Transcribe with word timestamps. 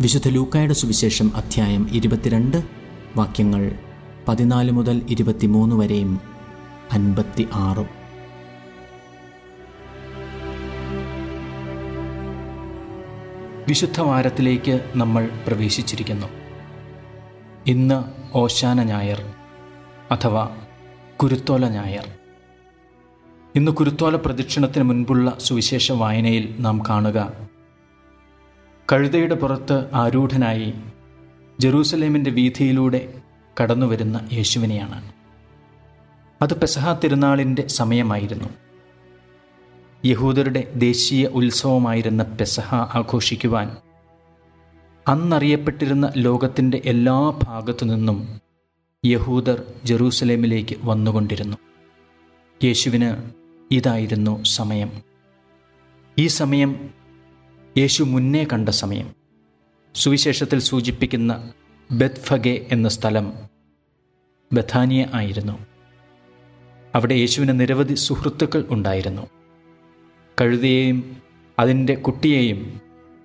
വിശുദ്ധ 0.00 0.28
ലൂക്കായുടെ 0.28 0.74
സുവിശേഷം 0.74 1.36
അധ്യായം 1.36 1.88
ഇരുപത്തിരണ്ട് 1.92 2.62
വാക്യങ്ങൾ 3.16 3.78
പതിനാല് 4.28 4.72
മുതൽ 4.72 5.02
ഇരുപത്തിമൂന്ന് 5.08 5.76
വരെയും 5.76 6.20
അൻപത്തി 6.92 7.48
ആറും 7.52 7.86
വിശുദ്ധ 13.68 14.00
വാരത്തിലേക്ക് 14.00 14.90
നമ്മൾ 14.96 15.30
പ്രവേശിച്ചിരിക്കുന്നു. 15.46 16.26
ഇന്ന് 17.66 18.04
ഓശാന 18.34 18.82
ഞായർ 18.82 19.34
അഥവാ 20.10 20.56
കുരുത്തോല 21.16 21.68
ഞായർ. 21.68 22.08
ഇന്ന് 23.54 23.72
കുരുത്തോല 23.72 24.16
പ്രദക്ഷിണത്തിന് 24.16 24.84
മുൻപുള്ള 24.84 25.36
സുവിശേഷ 25.40 25.92
വായനയിൽ 25.92 26.56
നാം 26.58 26.82
കാണുക 26.88 27.45
കഴുതയുടെ 28.92 29.34
പുറത്ത് 29.34 29.94
ആരൂഢനായി 29.94 30.74
ജെറൂസലേമിന്റെ 31.60 32.30
വീഥിയിലൂടെ 32.30 33.14
കടന്നുവരുന്ന 33.62 34.28
യേശുവിനെയാണ്. 34.32 35.12
അത് 36.42 36.60
പെസഹ 36.60 36.92
തിരുനാളിന്റെ 36.92 37.66
സമയമായിരുന്നു. 37.66 38.48
യഹൂദരുടെ 40.04 40.72
ദേശീയ 40.74 41.26
ഉത്സവമായിരുന്ന 41.26 42.22
പെസഹ 42.22 42.74
ആഘോഷിക്കുവാൻ 42.74 43.76
അന്നറിയപ്പെട്ടിരുന്ന 45.08 46.12
ലോകത്തിന്റെ 46.16 46.82
എല്ലാ 46.84 47.40
ഭാഗത്തു 47.42 47.84
നിന്നും 47.84 48.40
യഹൂദർ 49.06 49.62
ജെറൂസലേമിലേക്ക് 49.84 50.76
വന്നുകൊണ്ടിരുന്നു. 50.84 51.56
യേശുവിന് 52.64 53.16
ഇതായിരുന്നു 53.74 54.44
സമയം. 54.44 54.90
ഈ 56.18 56.26
സമയം 56.26 57.05
യേശു 57.78 58.02
മുന്നേ 58.02 58.44
കണ്ട 58.44 58.68
സമയം. 58.68 59.14
സുവിശേഷത്തിൽ 59.94 60.58
സൂചിപ്പിക്കുന്ന 60.58 61.52
ബെത്ഫഗെ 61.92 62.66
എന്ന 62.72 62.88
സ്ഥലം 62.88 63.32
ബഥാനിയ 64.52 65.06
ആയിരുന്നു. 65.14 65.66
അവിടെ 66.94 67.14
യേശുവിന് 67.14 67.60
നിരവധി 67.60 67.94
സുഹൃത്തുക്കൾ 67.94 68.64
ഉണ്ടായിരുന്നു. 68.70 69.26
കഴുതയെയും 70.40 71.16
അതിന്റെ 71.58 71.94
കുട്ടിയെയും 71.94 72.80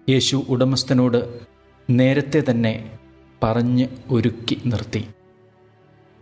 യേശു 0.09 0.45
ഉടമസ്ഥനോട് 0.49 1.39
നേരത്തെ 1.89 2.43
തന്നെ 2.49 2.99
പറഞ്ഞ് 3.43 3.87
ഒരുക്കി 4.09 4.61
നിർത്തി. 4.65 5.07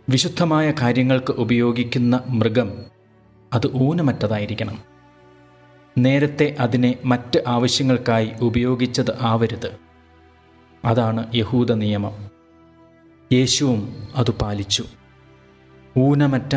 വിശുദ്ധമായ 0.08 0.72
കാര്യങ്ങൾക്ക് 0.80 1.32
ഉപയോഗിക്കുന്ന 1.32 2.20
മൃഗം 2.28 2.72
അത് 3.52 3.74
ഊനമറ്റതായിരിക്കണം. 3.74 4.78
നേരത്തെ 6.02 6.56
അതിനെ 6.60 6.94
മറ്റ് 7.04 7.42
ആവശ്യങ്ങൾക്കായി 7.46 8.32
ഉപയോഗിച്ചത് 8.40 9.18
ആവരുത്. 9.20 9.76
അതാണ് 10.84 11.26
യഹൂദ 11.34 11.72
നിയമം. 11.72 12.30
യേശുവും 13.32 14.08
അത് 14.16 14.30
പാലിച്ചു. 14.30 14.84
ഊനമറ്റ 15.98 16.56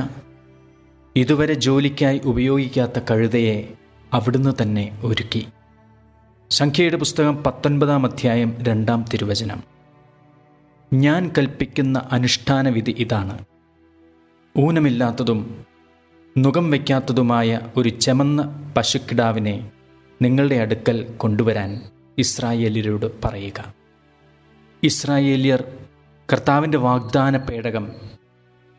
ഇതുവരെ 1.16 1.54
ജോലിക്കായി 1.54 2.22
ഉപയോഗിക്കാത്ത 2.26 3.00
കഴുതയെ 3.12 3.74
അവിടുന്ന് 4.14 4.54
തന്നെ 4.62 5.00
ഒരുക്കി. 5.04 5.48
സംഖ്യയുടെ 6.50 6.98
പുസ്തകം 6.98 7.44
പത്തൊൻപതാം 7.44 8.06
അധ്യായം 8.06 8.58
രണ്ടാം 8.62 9.06
തിരുവചനം. 9.14 9.64
ഞാൻ 10.94 11.32
കൽപ്പിക്കുന്ന 11.38 12.10
അനുഷ്ഠാന 12.12 12.70
വിധി 12.70 12.96
ഇതാണ്. 13.00 13.46
ഊനമില്ലാത്തതും 14.60 15.66
നുകം 16.38 16.72
വയ്ക്കാത്തതുമായ 16.72 17.60
ഒരു 17.78 17.90
ചെമന്ന 17.90 18.72
പശുക്കിടാവിനെ 18.78 19.72
നിങ്ങളുടെ 20.22 20.56
അടുക്കൽ 20.56 21.04
കൊണ്ടുവരാൻ 21.18 21.82
ഇസ്രായേലിയരോട് 22.18 23.24
പറയുക. 23.24 23.74
ഇസ്രായേലിയർ 24.84 25.64
കർത്താവിന്റെ 26.34 26.78
വാഗ്ദാന 26.78 27.38
പേടകം 27.38 27.92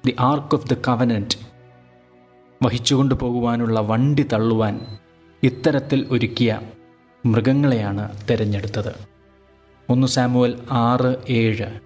the 0.06 0.16
ark 0.20 0.54
of 0.54 0.68
the 0.68 0.72
covenant 0.88 1.38
വഹിച്ചുകൊണ്ടു 2.62 3.14
പോകുവാനുള്ള 3.14 3.80
വണ്ടി 3.80 4.22
തള്ളുവാൻ 4.22 4.98
ഇത്തരത്തിൽ 5.42 6.06
ഒരുക്കിയ 6.10 6.60
മൃഗങ്ങളെയാണ് 7.26 8.16
തിരഞ്ഞെടുത്തത്. 8.30 8.92
ഒന്ന് 9.90 10.06
സാമുവൽ 10.06 10.58
ആറ് 10.70 11.16
ഏഴ്. 11.28 11.80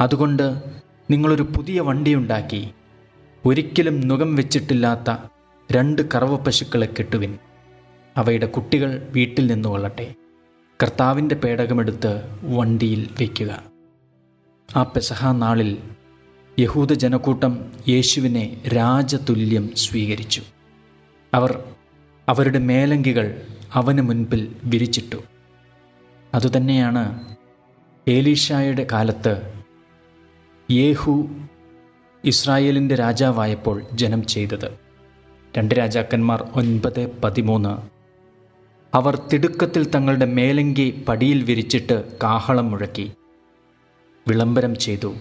അതുകൊണ്ട് 0.00 0.62
നിങ്ങളൊരു 1.10 1.42
പുതിയ 1.42 1.80
വണ്ടിയുണ്ടാക്കി 1.80 2.70
ഒരിക്കലും 3.46 4.08
നുകം 4.08 4.36
വെച്ചിട്ടില്ലാത്ത 4.36 5.16
രണ്ട് 5.72 6.02
കറവ 6.14 6.36
പശുക്കളെ 6.36 6.88
കെട്ടുവിൻ. 6.98 7.38
അവയുടെ 8.16 8.46
കുട്ടികൾ 8.46 9.08
വീട്ടിൽ 9.10 9.46
നിന്ന് 9.46 9.68
കൊള്ളട്ടെ. 9.68 10.14
കർത്താവിന്റെ 10.82 11.34
പേടകമെടുത്ത് 11.34 12.22
വണ്ടിയിൽ 12.42 13.08
വയ്ക്കുക 13.20 13.62
ആ 14.76 14.82
പെസഹ 14.82 15.32
നാളിൽ 15.32 15.78
യഹൂദ 16.58 16.92
ജനക്കൂട്ടം 16.92 17.72
യേശുവിനെ 17.88 18.62
രാജതുല്യം 18.76 19.76
സ്വീകരിച്ചു. 19.76 20.42
അവർ 21.34 21.64
അവരുടെ 22.28 22.58
മേലങ്കികൾ 22.58 23.42
അവന് 23.72 24.02
മുൻപിൽ 24.02 24.56
വിരിച്ചിട്ടു. 24.64 25.16
അതുതന്നെയാണ് 26.34 27.36
ഏലീഷായുടെ 28.08 28.86
കാലത്ത് 28.92 29.52
യേഹു 30.70 31.28
ഇസ്രായേലിന്റെ 32.24 32.94
രാജാവായപ്പോൾ 32.94 33.82
ജനം 33.92 34.26
ചെയ്തത്. 34.26 34.78
രണ്ട് 35.58 35.74
രാജാക്കന്മാർ 35.74 36.48
ഒൻപത് 36.54 37.20
പതിമൂന്ന്. 37.20 38.02
അവർ 38.96 39.22
തിടുക്കത്തിൽ 39.32 39.90
തങ്ങളുടെ 39.90 40.24
മേലങ്കി 40.24 41.04
പടിയിൽ 41.08 41.42
വിരിച്ചിട്ട് 41.42 42.18
കാഹളം 42.22 42.70
മുഴക്കി. 42.70 43.12
വിളംബരം 44.28 44.78
ചെയ്തു. 44.78 45.14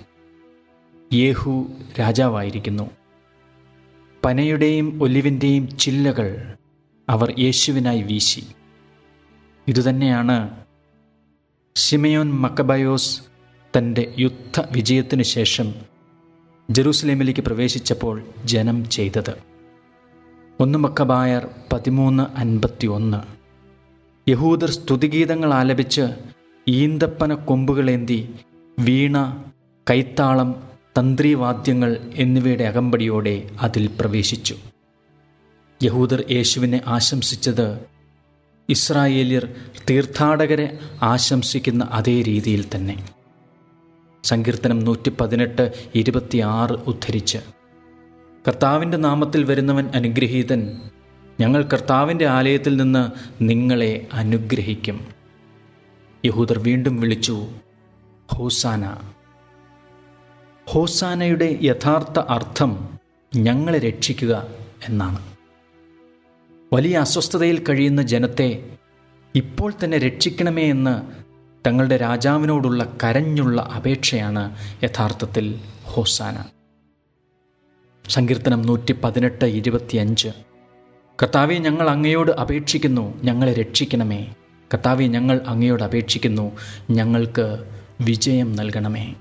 യേഹു 1.13 1.67
രാജാവായിരിക്കുന്നു. 1.99 2.89
പനയുടെയും 4.25 5.03
ഒലിവിന്റെയും 5.03 5.77
ചില്ലകൾ 5.77 6.57
അവർ 7.09 7.39
യേശുവിനായി 7.39 8.01
വീശി. 8.01 8.43
ഇതുതന്നെയാണ് 9.67 10.49
ഷിമയോൻ 11.77 12.31
മക്കബയോസ് 12.33 13.21
തന്റെ 13.77 14.13
യുദ്ധ 14.19 14.63
വിജയത്തിനു 14.71 15.23
ശേഷം 15.23 15.90
ജെറൂസലേമിലേക്ക് 16.71 17.41
പ്രവേശിച്ചപ്പോൾ 17.41 18.23
ജനം 18.45 18.89
ചെയ്തത്. 18.89 19.37
ഒന്ന് 20.59 20.79
മക്കബായർ 20.79 21.47
പതിമൂന്ന് 21.73 22.39
അൻപത്തി 22.39 22.87
ഒന്ന് 22.87 23.17
യഹൂദർ 24.29 24.69
സ്തുതിഗീതങ്ങൾ 24.69 25.53
ആലപിച്ച് 25.53 26.07
ഈന്തപ്പന 26.67 27.33
കൊമ്പുകളേന്തി 27.33 28.33
വീണ 28.79 29.43
കൈത്താളം 29.89 30.63
തന്ത്രിവാദ്യങ്ങൾ 30.99 31.97
എന്നിവയുടെ 32.13 32.63
അകമ്പടിയോടെ 32.63 33.49
അതിൽ 33.61 33.89
പ്രവേശിച്ചു. 33.99 34.55
യഹൂദർ 35.83 36.23
യേശുവിനെ 36.31 36.81
ആശംസിച്ചത് 36.87 37.79
ഇസ്രായേലിയർ 38.69 39.47
തീർത്ഥാടകരെ 39.89 40.79
ആശംസിക്കുന്ന 41.03 41.83
അതേ 41.91 42.21
രീതിയിൽ 42.21 42.65
തന്നെ. 42.75 43.20
സങ്കീർത്തനം 44.23 44.79
നൂറ്റി 44.79 45.09
പതിനെട്ട് 45.09 45.71
ഇരുപത്തിയാറ് 45.95 46.71
ഉദ്ധരിച്ച്. 46.71 47.37
കർത്താവിന്റെ 48.47 48.97
നാമത്തിൽ 48.97 49.43
വരുന്നവൻ 49.43 49.89
അനുഗ്രഹീതൻ. 49.95 50.77
ഞങ്ങൾ 51.39 51.61
കർത്താവിന്റെ 51.61 52.27
ആലയത്തിൽ 52.27 52.77
നിന്ന് 52.77 53.11
നിങ്ങളെ 53.43 54.07
അനുഗ്രഹിക്കും. 54.13 55.07
യഹൂദർ 56.25 56.59
വീണ്ടും 56.59 56.99
വിളിച്ചു 56.99 57.47
ഹോസാന 58.31 58.97
ഹോസാനയുടെ 60.65 61.59
യഥാർത്ഥ 61.63 62.19
അർത്ഥം 62.19 62.99
ഞങ്ങളെ 63.35 63.79
രക്ഷിക്കുക 63.79 64.47
എന്നാണ്. 64.89 65.19
വലിയ 66.73 66.97
അസ്വസ്ഥതയിൽ 66.97 67.63
കഴിയുന്ന 67.69 68.01
ജനത്തെ 68.01 68.69
ഇപ്പോൾ 69.35 69.73
തന്നെ 69.83 69.97
രക്ഷിക്കണമേ 69.97 70.63
എന്ന് 70.63 71.20
തങ്ങളുടെ 71.67 71.97
രാജാവിനോടുള്ള 71.97 72.93
കരഞ്ഞുള്ള 73.03 73.61
അപേക്ഷയാണ് 73.61 74.55
യഥാർത്ഥത്തിൽ 74.83 75.59
ഹോസാന. 75.83 76.43
സങ്കീർത്തനം 78.09 78.61
നൂറ്റി 78.61 78.91
പതിനെട്ട് 78.91 79.45
ഇരുപത്തിയഞ്ച്. 79.45 80.27
കർത്താവെ 81.23 81.55
ഞങ്ങൾ 81.55 81.89
അങ്ങയോട് 81.89 82.31
അപേക്ഷിക്കുന്നു 82.31 83.23
ഞങ്ങളെ 83.23 83.53
രക്ഷിക്കണമേ. 83.53 84.33
കർത്താവെ 84.73 85.03
ഞങ്ങൾ 85.03 85.41
അങ്ങയോട് 85.47 85.83
അപേക്ഷിക്കുന്നു 85.83 86.51
ഞങ്ങൾക്ക് 86.89 87.69
വിജയം 88.01 88.55
നൽകണമേ. 88.55 89.15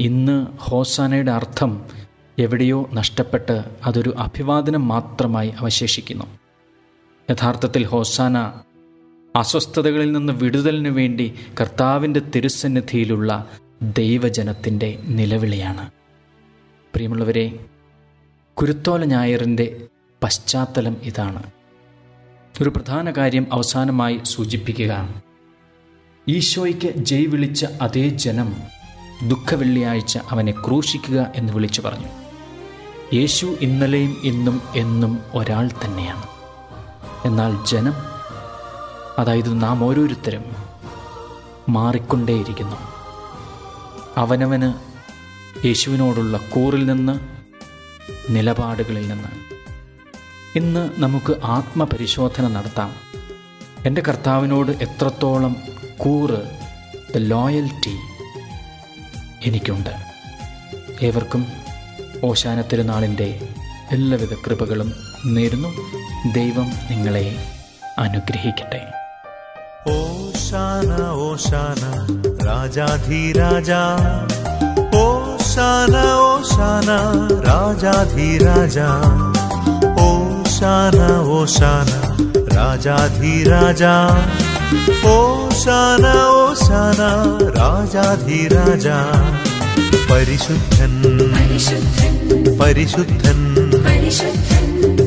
ഇന്ന് 0.00 0.46
ഹോസാനയുടെ 0.58 1.32
അർത്ഥം 1.32 1.84
എവിടെയോ 2.38 2.90
നഷ്ടപ്പെട്ട് 2.94 3.64
അതൊരു 3.84 4.14
അഭിവാദനം 4.18 4.88
മാത്രമായി 4.88 5.48
അവശേഷിക്കുന്നു. 5.48 6.24
യഥാർത്ഥത്തിൽ 7.30 7.84
ഹോസാന 7.84 8.52
അസ്വസ്ഥതകളിൽ 9.36 10.12
നിന്ന് 10.12 10.32
വിടുതലിനു 10.32 10.90
വേണ്ടി 10.90 11.34
കർത്താവിന്റെ 11.60 12.20
തിരുസന്നിധിയിലുള്ള 12.20 13.50
ദൈവജനത്തിന്റെ 13.82 14.98
നിലവിളിയാണ്. 15.02 15.90
പ്രിയമുള്ളവരെ 16.94 17.58
കുരുത്തോല 18.54 19.04
ഞായറിന്റെ 19.04 19.86
പശ്ചാത്തലം 20.22 20.96
ഇതാണ്. 21.02 21.42
ഒരു 22.62 22.68
പ്രധാന 22.68 23.10
കാര്യം 23.10 23.46
അവസാനമായി 23.52 24.20
സൂചിപ്പിക്കുക. 24.22 25.22
ഈശോയ്ക്ക് 26.28 26.92
ജയ് 26.96 27.26
വിളിച്ച 27.26 27.66
അതേ 27.80 28.08
ജനം 28.08 28.56
ദുഃഖവെള്ളിയാഴ്ച 29.28 30.18
അവനെ 30.30 30.52
ക്രൂശിക്കുക 30.52 31.32
എന്ന് 31.36 31.52
വിളിച്ചു 31.52 31.82
പറഞ്ഞു. 31.82 32.08
യേശു 33.14 33.56
ഇന്നലെയും 33.60 34.16
ഇന്നും 34.24 34.62
എന്നും 34.76 35.18
ഒരാൾ 35.34 35.70
തന്നെയാണ്. 35.84 36.26
എന്നാൽ 37.24 37.66
ജനം 37.66 38.15
അതായത് 39.18 39.62
നാം 39.62 39.84
ഓരോരുത്തരും 39.84 40.44
മാറിക്കൊണ്ടേയിരിക്കുന്നു. 41.68 42.76
അവനവന് 44.16 44.96
യേശുവിനോടുള്ള 45.66 46.38
കൂറിൽ 46.38 46.86
നിന്ന് 46.86 47.20
നിലപാടുകളിൽ 48.30 49.08
നിന്ന്. 49.08 49.28
ഇന്ന് 50.58 50.90
നമുക്ക് 50.98 51.34
ആത്മപരിശോധന 51.44 52.48
നടത്താം. 52.48 52.94
എന്റെ 53.86 54.02
കർത്താവിനോട് 54.08 54.70
എത്രത്തോളം 54.70 55.56
കൂറ് 55.98 56.60
ദ 57.14 57.16
ലോയൽറ്റി 57.16 57.98
എനിക്കുണ്ട്. 59.44 59.90
ഏവർക്കും 61.02 61.46
ഓശാന 62.24 62.60
തിരുനാളിന്റെ 62.60 63.48
എല്ലാവിധ 63.90 64.34
കൃപകളും 64.34 64.92
നേരുന്നു. 65.26 65.68
ദൈവം 66.32 66.66
നിങ്ങളെ 66.90 67.36
അനുഗ്രഹിക്കട്ടെ. 67.98 69.05
ओशाना 70.46 71.12
ओशाना, 71.12 71.90
राजा 72.46 72.86
धी 72.86 73.32
राजा 73.32 73.80
ओशाना 74.94 76.02
ओशाना, 76.18 76.98
राजा 77.46 77.92
धी 78.04 78.38
राजा 78.38 78.86
ओशाना 80.04 81.08
ओशाना, 81.30 82.16
राजा 82.54 82.96
धी 83.08 83.44
राजा 83.44 83.94
ओशाना 85.10 86.14
ओशाना, 86.30 87.10
राजा 87.58 88.16
धी 88.16 88.46
राजा 88.48 89.02
परिशुद्धन 90.10 91.02
परिशुद्धन 91.34 92.56
परिशुद्धन 92.58 93.44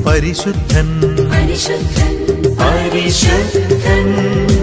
परिशुद्धन। 0.04 0.88
परिशुद्धन 1.34 2.56
परिशुद्धन। 2.60 4.59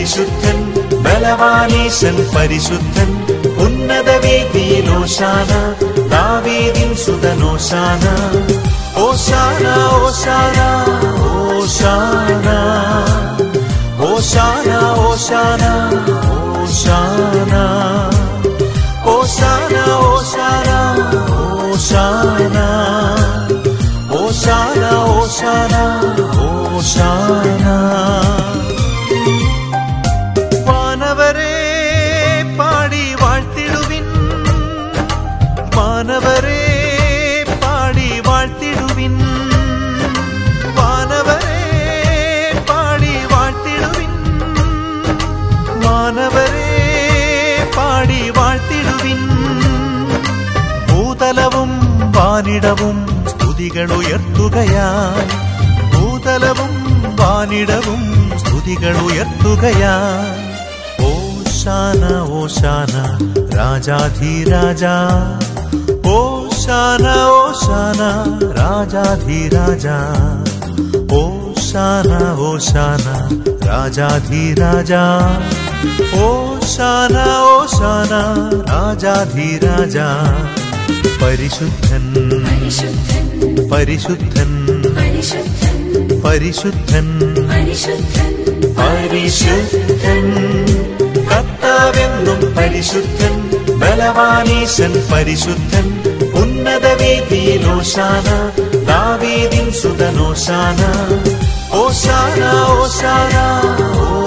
പരിശുദ്ധൻ 0.00 0.58
ബലവാനീശൻ 1.04 2.16
പരിശുദ്ധൻ 2.34 3.10
ഉന്നത 3.64 4.08
വേദിയിലോശാന 4.24 5.50
ദാവീദിൻ 6.12 6.90
സുതനോശാന 7.04 8.04
ഓശാന 9.04 9.64
ഓശാന 9.96 10.58
ഓശാന 11.50 12.48
ഓശാന 14.08 14.08
ഓശാന 14.08 14.70
ഓശാന 15.04 15.64
ഓശാന 16.54 17.54
സ്തുതികൾ 53.81 53.99
ഉയർത്തുകയായി 53.99 55.27
ഭൂതലവും 55.93 56.73
വാനിടവും 57.19 58.31
സ്തുതികൾ 58.39 58.95
ഉയർത്തുകയായി 58.97 60.51
ഓശാന 61.01 62.19
ഓശാന 62.29 63.17
രാജാധിരാജാ. 63.55 65.09
ഓശാന 66.07 67.07
ഓശാന 67.19 68.01
രാജാധിരാജാ. 68.53 69.97
ഓശാന 71.13 72.37
ഓശാന 72.39 73.05
രാജാധിരാജാ. 73.67 75.03
ഓശാന 76.23 77.29
ഓശാന 77.39 78.13
രാജാധിരാജാ. 78.71 80.07
പരിശുദ്ധൻ. 81.21 82.03
പരിശുദ്ധൻ. 83.69 84.49
പരിശുദ്ധൻ. 86.19 87.07
പരിശുദ്ധൻ. 88.79 90.25
കർത്താവെന്നും 91.31 92.55
പരിശുദ്ധൻ. 92.55 93.51
ബലവാനീശൻ 93.79 95.03
പരിശുദ്ധൻ. 95.13 96.03
ഉന്നത 96.33 96.87
വേദിയിലോശാന 96.87 98.51
ദാവീദിൻ 98.87 99.71
സുതനോശാന 99.71 100.79
ഓശാന 101.73 102.43
ഓശാന 102.67 103.37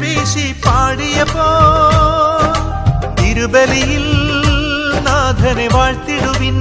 വീശി 0.00 0.54
പാടിയപ്പോ 0.66 1.48
തിരുബലിയിൽ 3.20 4.06
നാഥനെ 5.06 5.68
വാഴ്ത്തിടുവിൻ. 5.74 6.58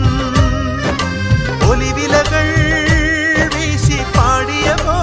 ഒലിവിലകൾ 1.69 2.47
വീശി 3.55 3.99
പാടിയപ്പോ 4.17 4.99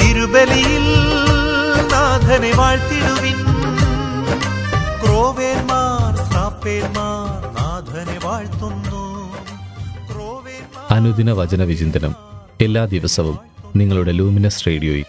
തിരുബലിയിൽ 0.00 0.86
നാഥനെ 1.92 2.52
വാഴ്ത്തിടുവിൻ. 2.56 3.38
ക്രോവേന്മാർ 5.04 6.16
സാപ്പേന്മാർ 6.32 7.30
നാഥനെ 7.58 8.18
വാഴ്ത്തുന്നു. 8.26 8.77
അനുദിന 10.98 11.32
വചന 11.32 11.62
വിചിന്തനം 11.62 12.14
എല്ലാ 12.60 12.84
ദിവസവും 12.84 13.38
നിങ്ങളുടെ 13.76 14.12
ലൂമിനസ് 14.12 14.66
റേഡിയോയിൽ. 14.66 15.04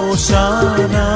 ഓശാന. 0.09 1.12